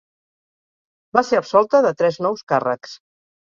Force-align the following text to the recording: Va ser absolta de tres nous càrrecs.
Va 1.19 1.23
ser 1.27 1.39
absolta 1.43 1.83
de 1.89 1.93
tres 2.01 2.19
nous 2.29 2.45
càrrecs. 2.55 2.99